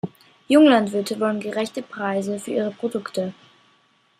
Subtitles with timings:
[0.49, 3.35] Junglandwirte wollen gerechte Preise für ihre Produkte.